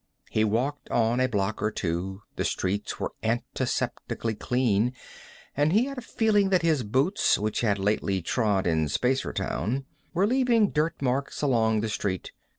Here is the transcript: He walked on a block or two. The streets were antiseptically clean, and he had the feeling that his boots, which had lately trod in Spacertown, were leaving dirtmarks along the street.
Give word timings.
He 0.31 0.43
walked 0.43 0.89
on 0.89 1.19
a 1.19 1.27
block 1.27 1.61
or 1.61 1.69
two. 1.69 2.23
The 2.35 2.43
streets 2.43 2.99
were 2.99 3.13
antiseptically 3.21 4.33
clean, 4.39 4.93
and 5.55 5.73
he 5.73 5.85
had 5.85 5.97
the 5.97 6.01
feeling 6.01 6.49
that 6.49 6.63
his 6.63 6.81
boots, 6.81 7.37
which 7.37 7.61
had 7.61 7.77
lately 7.77 8.23
trod 8.23 8.65
in 8.65 8.87
Spacertown, 8.87 9.85
were 10.11 10.25
leaving 10.25 10.71
dirtmarks 10.71 11.43
along 11.43 11.81
the 11.81 11.87
street. 11.89 12.31